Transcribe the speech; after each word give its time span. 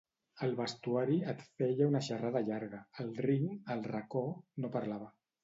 Al 0.45 0.53
vestuari 0.59 1.17
et 1.33 1.43
feia 1.59 1.89
una 1.89 2.01
xerrada 2.07 2.41
llarga; 2.47 2.81
al 3.05 3.13
ring, 3.27 3.47
al 3.77 3.87
racó, 3.93 4.27
no 4.65 4.75
parlava. 4.81 5.13